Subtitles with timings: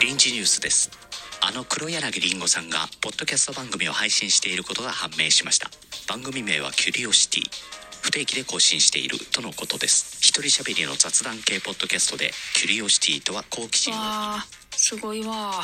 [0.00, 0.90] 臨時ニュースです。
[1.40, 5.68] あの黒柳りんごさんがポッドキャスト番組を配信していることが判明しました。
[6.08, 7.42] 番組名はキュリオシティ。
[8.00, 10.18] 不定期で更新しているとのことです。
[10.20, 13.96] 一人喋りの雑談系ポッドキャストでキュリオシティとは好奇心を。
[13.96, 14.02] わ
[14.36, 15.62] あすごいわ。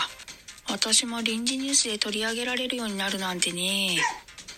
[0.68, 3.98] 私も臨時ニュースで取り上げられるようになるなんてね。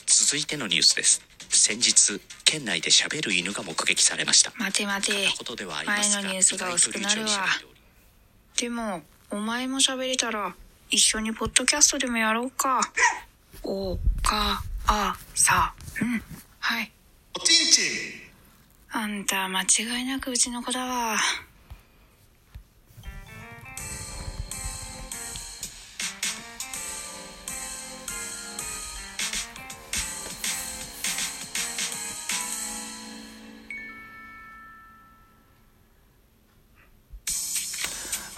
[0.06, 1.22] 続いてのニュースです。
[1.50, 4.52] 先日県内で喋る犬が目撃されました。
[4.56, 5.28] 待て待て。
[5.36, 7.28] ことではありますが前のニュースが薄くなるわ。
[8.56, 10.54] でもお前も喋れたら
[10.88, 12.80] 一緒にポッドキャストでもやろうか。
[13.62, 16.22] おかあさうん。
[16.60, 16.92] はい。
[17.36, 18.26] おちんちん。
[18.92, 21.16] あんた間違いなくうちの子だわ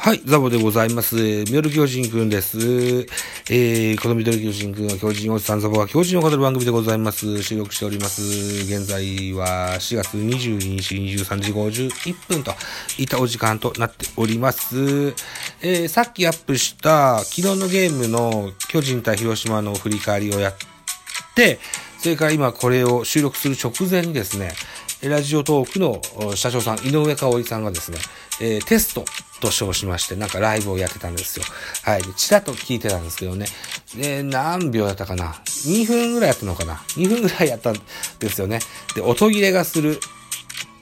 [0.08, 1.16] はい、ザボでございます。
[1.16, 2.56] ミドル巨人くんです。
[3.50, 7.42] えー、このミドル巨人くんは巨人おじさんザボは巨人を語る番組でございます。
[7.42, 8.22] 収録しております。
[8.22, 12.52] 現在は4月22日23時51分と
[12.96, 15.08] いったお時間となっております。
[15.60, 20.54] えー、さっきアップした昨日のゲームの巨人対広島の振り返りをやっ
[21.34, 21.58] て、
[21.98, 24.54] それから今これを収録する直前にですね、
[25.02, 27.98] ラジオトークの社長さん、井上香織さんがですね、
[28.40, 29.04] えーテスト
[29.40, 31.44] と称しまして、なんかライブをやってたんですよ。
[31.82, 32.02] はい。
[32.02, 33.46] でちらっと聞いてたんですけどね。
[33.96, 37.76] で、何秒やったかな ?2 分ぐらいやったのかな ?2 分ぐらいやったん
[38.18, 38.60] ですよね。
[38.94, 40.00] で、音切れがする。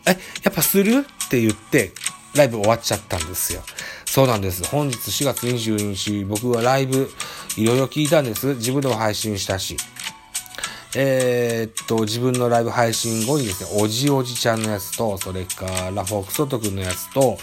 [0.07, 1.07] え、やっぱする？
[1.27, 1.93] って言って、
[2.35, 3.63] ライブ終わっちゃったんですよ。
[4.07, 4.65] そうなんです。
[4.65, 7.11] 本日4月22日、僕はライブ、
[7.57, 8.55] いろいろ聞いたんです。
[8.55, 9.77] 自分でも配信したし。
[10.95, 17.39] えーっと、自分のライブ配信後にですね、おじおじちゃんのやつと、それから、フォックソト君のやつと、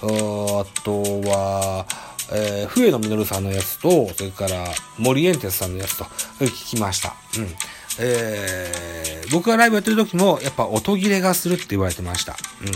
[0.00, 1.86] あとは、
[2.30, 4.66] えー、笛野実さんのやつと、それから、
[4.98, 6.04] 森エンテスさんのやつと、
[6.40, 7.14] 聞きました。
[7.38, 7.54] うん。
[8.00, 12.36] えー、僕がライブやってる時も、やっぱ音切れがするって言われてました。
[12.62, 12.72] うん。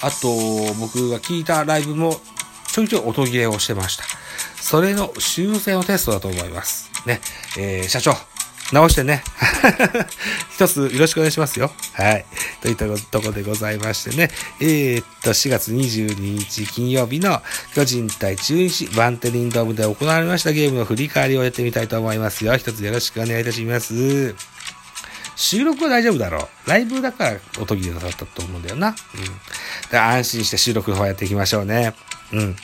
[0.00, 0.28] あと、
[0.74, 2.20] 僕が聞いたライブも、
[2.72, 4.04] ちょいちょい音切れをしてました。
[4.60, 6.90] それの修正のテストだと思います。
[7.06, 7.20] ね。
[7.56, 8.16] えー、社長、
[8.72, 9.22] 直してね。
[10.54, 11.70] 一つよろしくお願いしますよ。
[11.92, 12.24] はい。
[12.60, 14.30] といったところでございましてね。
[14.60, 17.42] えー、っと、4月22日金曜日の
[17.74, 22.56] 巨人対中日バンテリンドームで行われましたゲームの振り返りをやってみたいと思いますよ。
[22.56, 24.34] 一つよろしくお願いいたします。
[25.36, 26.70] 収録は大丈夫だろう。
[26.70, 28.88] ライブだから音切れだったと思うんだよな。
[28.88, 28.94] うん。
[28.94, 28.98] だ
[29.90, 31.94] から安心して収録の方やっていきましょうね。
[32.32, 32.56] うん。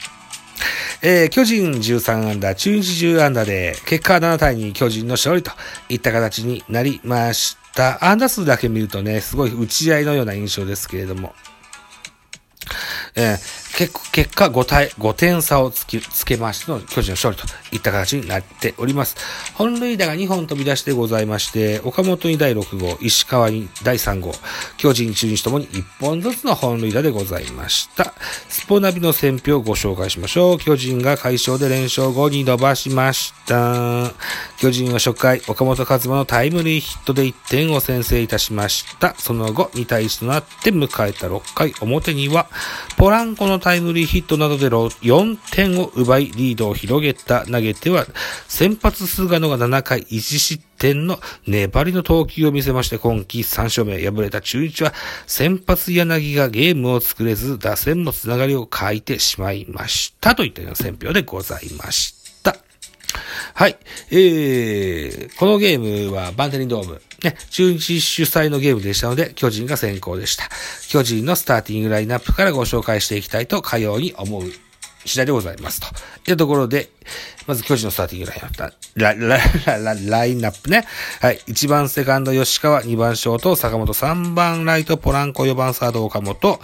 [1.04, 5.50] えー巨人13アンダー、中日10アンダーで、結果は7対2巨人の勝利と
[5.88, 8.04] いった形になりました。
[8.04, 11.34] アンダー数だけ見るとね、すごい打ち合いのような印象ですけれども。
[13.16, 19.16] えー結結果5対、5点差をつき、つけましての巨人の勝利といった形になっております。
[19.54, 24.32] 本塁打が2本飛び出してございまして、岡本に第6号、石川に第3号、
[24.76, 28.12] 巨人中日ともに1本ずつの本塁打でございました。
[28.48, 30.58] スポナビの選評をご紹介しましょう。
[30.58, 34.12] 巨人が快勝で連勝後に伸ばしました。
[34.58, 39.14] 巨人は初回、岡本和真のタイムリーヒットで1点を先制いたしました。
[39.16, 42.48] その後、2対1となって迎えた6回表には、
[42.98, 48.04] ポランコのタイムリーヒットなどで4点を奪い、リードを広げた投げては、
[48.48, 54.92] 先発菅野が7回1失点の粘りの投球を見せまして、今季3勝目、敗れた中日は、
[55.28, 60.34] 先発柳がゲームを作れず、打線のつながりを欠いてしまいました。
[60.34, 62.21] といったような選評でございました。
[63.54, 63.76] はい。
[64.10, 67.00] えー、このゲームはバンテリンドーム。
[67.22, 70.48] ね、中日主催のゲームでしたので、巨人が先行でした。
[70.88, 74.42] 巨人のスターティングラインナップからご紹介していきたいと、かように思う
[75.04, 75.80] 次第でございます。
[75.80, 75.86] と。
[75.86, 75.92] いっ
[76.26, 76.90] たところで、
[77.46, 78.74] まず巨人のスターティングラインナップ。
[78.94, 80.84] ラ、ラ、ラ、ラ、ラインナップね。
[81.20, 81.38] はい。
[81.48, 86.60] 1番セカンド吉川、2番ショート坂本、3番ライトポランコ、4番サード岡本、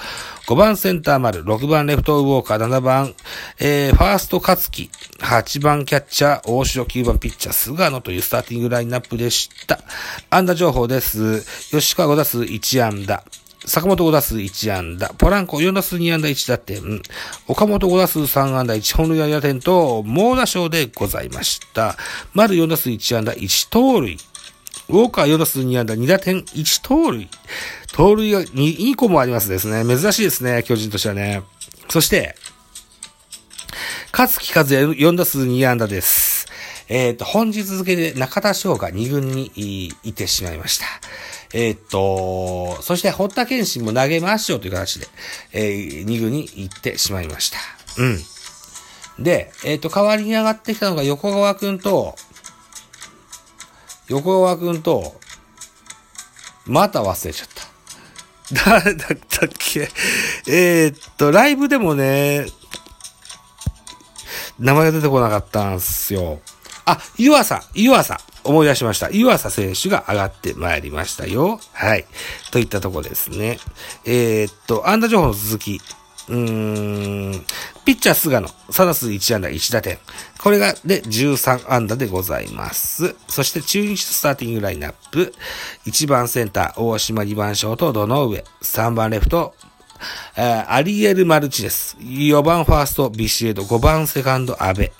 [0.46, 3.14] 5番センター丸、6番レフトウォーカー、7番、
[3.58, 9.80] えー、ファースト勝木、8番キャッチャー、大城、9番ピッチャー、菅野というスターティングラインナップでした。
[10.30, 11.44] 安打情報です。
[11.70, 13.24] 吉川5打数1安打。
[13.68, 17.02] 坂本5打数1安打、ポランコ4打数2安打1打点、
[17.46, 21.96] 岡本5打数3安打1本塁打2打点と、猛打賞でございました。
[22.32, 24.16] 丸4打数1安打1盗塁。
[24.88, 27.28] ウォーカー4打数2安打2打点1盗塁。
[27.92, 29.84] 盗塁が 2, 2個もありますですね。
[29.84, 31.42] 珍しいですね、巨人としてはね。
[31.90, 32.36] そして、
[34.12, 36.46] 勝木和也4打数2安打です。
[36.88, 40.86] えっ、と、本日付で中田翔が2軍にいてしまいました。
[41.54, 45.06] えっ、と、そして堀田健信も投げましょうという形で、
[45.52, 47.58] えー、2軍に行ってしまいました。
[47.98, 48.04] う
[49.20, 49.24] ん。
[49.24, 52.14] で、えっ、と、代わりに上がってきたのが横川くんと、
[54.08, 55.18] 横川くんと、
[56.66, 57.68] また忘れちゃった。
[58.70, 59.88] 誰だったっけ？
[60.46, 62.46] えーっと、ライブでもね、
[64.58, 66.40] 名前が出てこなかったんすよ。
[66.84, 69.10] あ、湯浅、湯浅、思い出しました。
[69.10, 71.60] 湯浅選手が上がってまいりましたよ。
[71.72, 72.06] はい。
[72.50, 73.58] といったとこですね。
[74.04, 75.80] えーっと、アンダ情報の続き。
[76.28, 77.44] うーん、
[77.86, 79.98] ピッチャー菅野、サダス1安打1打点。
[80.42, 83.16] これが、で、13安打でございます。
[83.28, 85.32] そして中日スターティングラインナップ。
[85.86, 88.44] 1番センター、大島2番ショート、堂上。
[88.62, 89.54] 3番レフト、
[90.36, 91.96] えーアリエル・マルチです。
[91.98, 93.62] 4番ファースト、ビシエド。
[93.62, 94.82] 5番セカンド、阿部。
[94.82, 94.92] え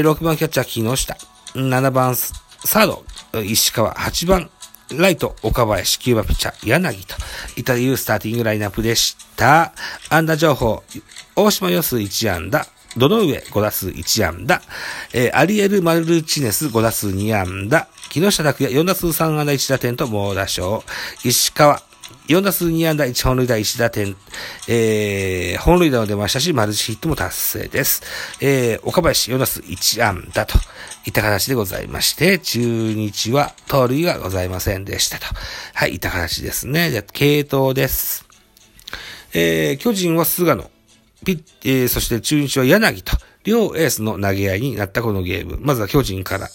[0.00, 1.16] ー6番キャッチャー、木下。
[1.54, 2.16] 7番
[2.64, 3.94] サード、石川。
[3.94, 4.50] 8番
[4.92, 7.16] ライト、岡林、キューバピッチャー、柳と
[7.56, 9.72] いったいうスターティングラインナップでした。
[10.10, 10.82] 安打情報、
[11.34, 12.66] 大島予数1安打、
[12.96, 14.60] どの上5打数1安打、
[15.12, 20.84] えーアリエル・マルチネス5打数2安打、木下拓也4打数3安打1打点と猛打賞、
[21.24, 21.82] 石川、
[22.32, 24.16] 4打数2安打1本塁打1打点、
[24.66, 28.02] えー、本塁打も出ましたし、マルチヒットも達成です。
[28.40, 30.56] えー、岡林4打数1安打と
[31.04, 32.60] いった形でございまして、中
[32.94, 35.26] 日は盗塁がございませんでしたと。
[35.74, 36.90] はい、いった形ですね。
[36.90, 38.26] じゃ、系統です。
[39.34, 40.70] えー、巨人は菅野、
[41.26, 43.12] ピッ、えー、そして中日は柳と、
[43.44, 45.58] 両エースの投げ合いになったこのゲーム。
[45.60, 46.48] まずは巨人から、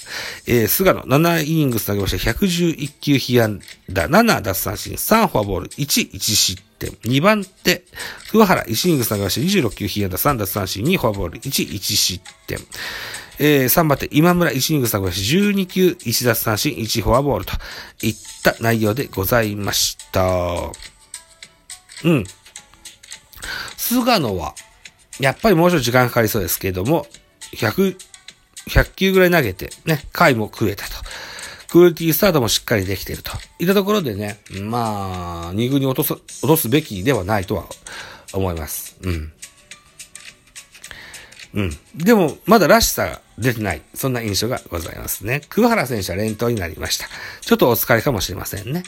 [0.48, 1.04] えー、菅野。
[1.04, 6.92] 7イニングス投げました111球被安打、7奪三振、3フォアボール、1、1失点。
[7.04, 7.84] 2番手、
[8.32, 8.64] 桑原。
[8.64, 12.60] 1イニングス投げました26球被安打、3奪三振、2フォアボール、1、1失点。
[13.40, 14.52] えー、3番手、今村。
[14.52, 17.46] 1イニングス投げました12球、1奪三振、1フォアボール。
[17.46, 17.54] と
[18.02, 20.24] いった内容でございました。
[22.04, 22.24] うん。
[23.76, 24.56] 菅野は、
[25.20, 27.08] やっぱりもうちょっと時間かかりそうですけれども、
[27.54, 27.98] 100、
[28.70, 30.92] 100球ぐらい投げて、ね、回も食えたと。
[31.70, 33.32] クオリティスタートもしっかりできていると。
[33.60, 37.66] いったところでね、まあ、2軍に落とす、落とすべきではないとは
[38.34, 38.98] 思います。
[39.02, 39.34] うん。
[41.54, 41.78] うん。
[41.96, 43.82] でも、まだらしさが出てない。
[43.94, 45.42] そんな印象がございますね。
[45.50, 47.08] 桑原選手は連投になりました。
[47.42, 48.84] ちょっとお疲れかもしれませんね。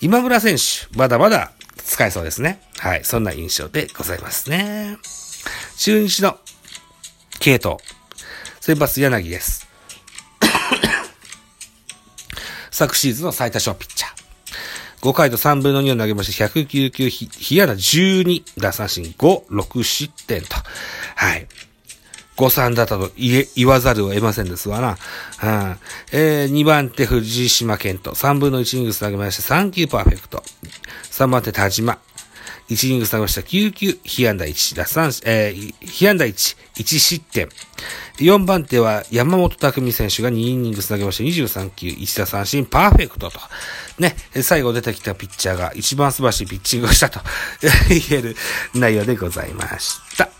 [0.00, 2.60] 今村選手、まだまだ使えそうですね。
[2.78, 3.04] はい。
[3.04, 5.23] そんな印象でございますね。
[5.76, 6.38] 中日の
[7.40, 7.76] 系統。
[8.60, 9.66] 先発柳です。
[12.70, 14.14] 昨シーズンの最多勝ピッチャー。
[15.02, 20.56] 5回と3分の2を投げまして、109球、ひ、ひやだ12、打三振5、6失点と。
[21.16, 21.46] はい。
[22.36, 24.96] 誤算だったと言え、言わざるを得ませんですわな。
[25.42, 25.78] うん。
[26.12, 30.42] えー、2番手藤島健人、3分の1イニングス投げまして3球パーフェクト。
[31.10, 31.98] 3番手田島、
[32.70, 37.48] 1イニングス投げました9球、被安打1、打三、えー、被安打1、1失点。
[38.18, 43.40] 4番手は山本匠選手が2イニングス投げました23球、1打三振、パーフェクトと。
[43.98, 47.20] ね、最後出てきたピッチャーが一番素晴らしいピッチングをしたと
[47.88, 48.36] 言える
[48.74, 50.30] 内容でございました。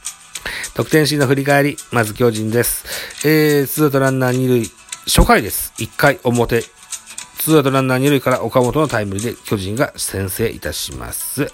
[0.74, 1.76] 得点シーンの振り返り。
[1.92, 2.84] まず巨人です。
[3.24, 4.70] えー、ツーアウトランナー二塁。
[5.06, 5.72] 初回です。
[5.78, 6.64] 1回表。
[7.44, 11.52] ツーアウトランナー二塁から岡本のタイムリーで巨人が先制いたします。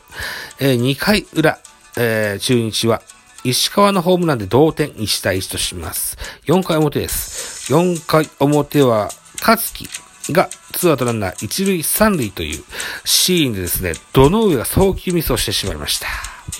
[0.60, 1.58] えー、2回裏。
[1.98, 3.02] えー、中日は
[3.42, 6.16] 石川のホームランで同点1対1とします。
[6.46, 7.74] 4回表です。
[7.74, 9.08] 4回表は
[9.40, 9.88] 勝木
[10.32, 12.62] がツーアウトランナー一塁三塁という
[13.04, 16.06] シーンでですね、どの上が送球ミスをしてしまいました。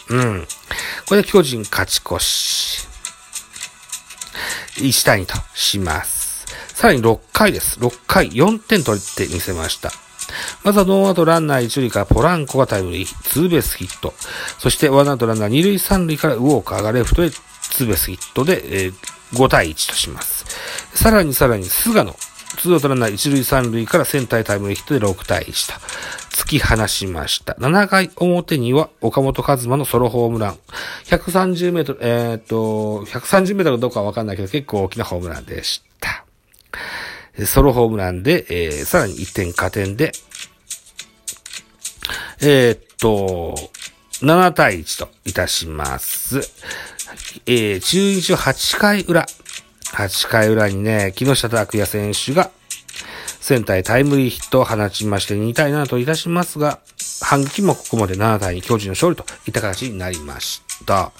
[0.09, 0.45] うん。
[1.07, 2.89] これで巨人勝ち越し。
[4.79, 6.20] 1対2とします。
[6.81, 7.79] さらに6回です。
[7.79, 9.91] 6回4点取ってみせました。
[10.65, 14.15] まずはノーアウトランナー1塁からポランコがタイムリー、ツーベースヒット。
[14.59, 18.95] そしてワンアウトランナー2塁3塁からウォーカーがレフトへツーベースヒットで、えー
[19.35, 20.47] 5対1とします。
[20.95, 22.15] さらにさらに菅野、
[22.57, 25.79] ツーアウトランナー1塁3塁からセンターへタイムリーヒットで6対1と
[26.35, 27.53] 突き放しました。
[27.61, 30.59] 7回表には岡本和真のソロホームラン。
[31.05, 35.90] 130メートル、えーっと、130メートルどうかわかんないけど結構大きなホームランでした。
[37.47, 40.13] ソロホームランで、えーさらに1点加点で、
[42.43, 43.55] えーっと、
[44.23, 46.41] 7対1といたします。
[47.47, 49.27] えー、中日は8回裏。
[49.93, 52.51] 8回裏にね、木下拓也選手が、
[53.41, 56.79] センターへタイムリーヒットを放ちまして2対7といたしますが、
[57.23, 61.13] 反撃もここまで7対2巨人の勝利といった形になりました。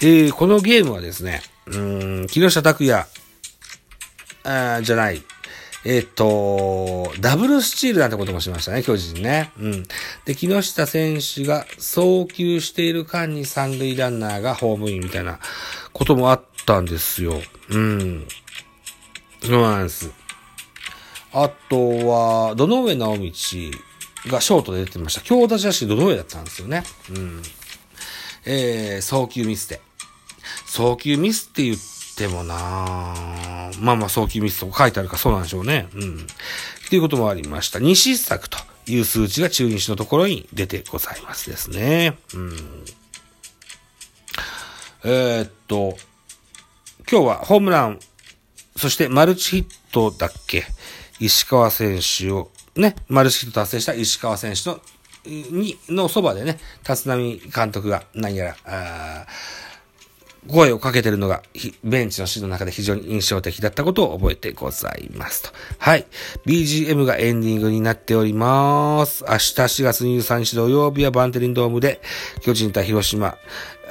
[0.00, 3.06] えー、このゲームはですね、うん、木下拓也、
[4.44, 5.22] あーじゃない。
[5.88, 9.52] えっ、と、ダブルスチールなんてこともしましたね、巨人ね。
[9.60, 9.82] うん。
[10.24, 15.38] で、木下選手が送球している間に三塁ランナーがホームインみたいな
[15.92, 17.40] こともあったんですよ。
[17.70, 18.26] うん。
[19.40, 20.10] そうなんです。
[21.32, 23.22] あとは、どの上直道
[24.26, 25.20] がショートで出てました。
[25.20, 26.82] 強打者しどの上だったんですよね。
[27.10, 27.42] うん。
[28.44, 29.80] えー、送球ミスで。
[30.66, 31.76] 送球ミスって言っ
[32.16, 35.88] てもなぁまあまあ送球ミスとか書いてあるかそうなんでしょうね。
[35.94, 36.16] うん。
[36.18, 37.78] っていうこともありました。
[37.78, 42.16] 2失策という数値が中日のところに出てございますですね。
[42.34, 42.56] うん。
[45.04, 45.96] えー、っと、
[47.10, 48.00] 今日はホームラン、
[48.76, 50.64] そしてマルチヒットだっけ？
[51.18, 54.80] 石川選手を、ね、マルチヒット達成した石川選手の、
[55.24, 59.26] に、のそばでね、立浪監督が何やら、あ
[60.46, 61.42] 声をかけてるのが、
[61.84, 65.50] ベンチの指導の中で非常に印象的だったことを覚えてございますと。
[65.78, 66.06] はい。
[66.46, 69.24] BGM がエンディングになっております。
[69.28, 72.00] 明日4月23日土曜日はバンテリンドームで、
[72.40, 73.36] 巨人対広島、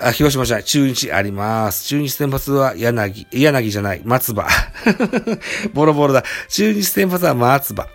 [0.02, 1.86] あ、広島じゃない、中日あります。
[1.86, 4.48] 中日先発は柳、柳じゃない、松葉。
[5.74, 6.24] ボロボロだ。
[6.50, 7.88] 中日先発は松葉。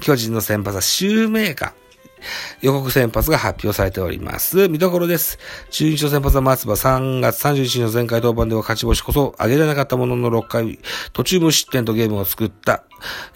[0.00, 1.87] 巨人の先発はシューメーカー。
[2.60, 4.68] 予告先発が発表されております。
[4.68, 5.38] 見どころです。
[5.70, 10.78] 中日の先発は松葉3月31日の前回登板では勝ち星こそ上げられなかったものの6回、
[11.12, 12.84] 途中無失点とゲームを作った。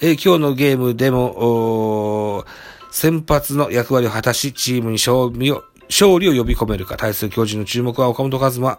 [0.01, 2.45] え今日のゲームでも、
[2.91, 8.79] 先発の役割を果たし、チームに勝利を勝利を呼び込めるか、対する巨人の注目は岡本和真。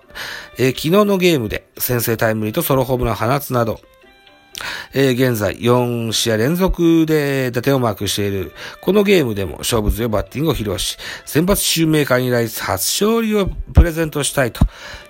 [0.58, 3.80] えー、昨日のゲームで先制タイムリーとソロホームランを放つなど、
[4.94, 8.54] えー、現在4試合連続で打点をマークしている。
[8.82, 14.66] このゲームでも勝負強いバッティングを披露し、先発シューメーカーに来初勝利をプレゼントしたいと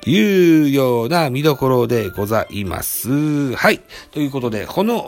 [0.05, 3.55] いうような見どころでございます。
[3.55, 3.81] はい。
[4.11, 5.03] ということで、この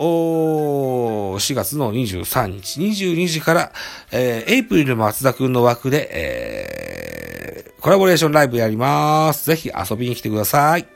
[1.39, 3.71] 4月の23日、22時から、
[4.11, 9.45] えー、エイプリル松田くんの枠で、えー、コラボレーションライブやります。
[9.45, 10.94] ぜひ遊びに来てください。